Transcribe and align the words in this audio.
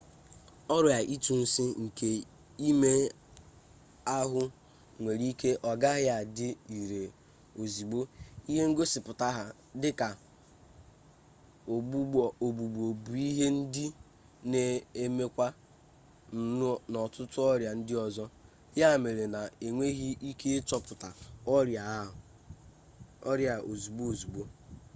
ọrịa 0.75 0.99
ịtụ 1.13 1.33
nsị 1.43 1.65
nke 1.83 2.09
ime 2.69 2.91
ahụ 4.17 4.41
nwere 5.01 5.25
ike 5.31 5.49
ọ 5.69 5.71
gaghị 5.81 6.05
adị 6.19 6.47
ire 6.79 7.01
ozigbo 7.61 7.99
ihe 8.51 8.63
ngosipụta 8.71 9.25
ya 9.37 9.43
dịka 9.81 10.07
ọgbụgbọ 12.45 12.83
bụ 13.05 13.13
ihe 13.29 13.45
ndị 13.57 13.85
na-emekwa 14.51 15.47
n'ọtụtụ 16.97 17.39
ọrịa 17.51 17.71
ndị 17.77 17.93
ọzọ 18.05 18.25
ya 18.79 18.87
mere 19.03 19.25
na 19.35 19.41
enweghi 19.65 20.09
ike 20.29 20.49
ịchọpụta 20.59 21.09
ọrịa 21.55 23.51
a 23.53 23.55
ozigbo 23.69 24.01
ozigbo 24.11 24.41